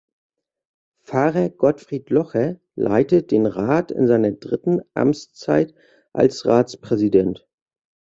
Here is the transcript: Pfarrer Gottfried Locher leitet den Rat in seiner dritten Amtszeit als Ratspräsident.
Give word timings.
Pfarrer 1.03 1.49
Gottfried 1.51 2.09
Locher 2.09 2.55
leitet 2.73 3.29
den 3.29 3.45
Rat 3.45 3.91
in 3.91 4.07
seiner 4.07 4.31
dritten 4.31 4.81
Amtszeit 4.95 5.75
als 6.11 6.43
Ratspräsident. 6.47 7.47